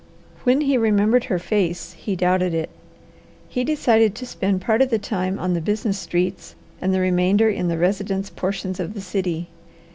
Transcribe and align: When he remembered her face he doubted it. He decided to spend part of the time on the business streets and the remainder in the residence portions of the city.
When 0.45 0.61
he 0.61 0.79
remembered 0.79 1.25
her 1.25 1.37
face 1.37 1.91
he 1.93 2.15
doubted 2.15 2.55
it. 2.55 2.71
He 3.47 3.63
decided 3.63 4.15
to 4.15 4.25
spend 4.25 4.61
part 4.61 4.81
of 4.81 4.89
the 4.89 4.97
time 4.97 5.37
on 5.37 5.53
the 5.53 5.61
business 5.61 5.99
streets 5.99 6.55
and 6.81 6.91
the 6.91 6.99
remainder 6.99 7.49
in 7.51 7.67
the 7.67 7.77
residence 7.77 8.31
portions 8.31 8.79
of 8.79 8.95
the 8.95 9.01
city. 9.01 9.49